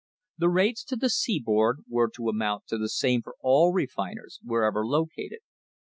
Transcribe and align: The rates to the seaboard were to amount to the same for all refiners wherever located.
The 0.39 0.49
rates 0.49 0.83
to 0.85 0.95
the 0.95 1.11
seaboard 1.11 1.81
were 1.87 2.09
to 2.15 2.27
amount 2.27 2.65
to 2.69 2.79
the 2.79 2.89
same 2.89 3.21
for 3.21 3.35
all 3.39 3.71
refiners 3.71 4.39
wherever 4.41 4.83
located. 4.83 5.41